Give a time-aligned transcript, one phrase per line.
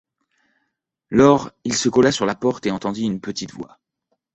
[1.11, 3.77] Lors, il se colla sur la porte et entendit une petite voix.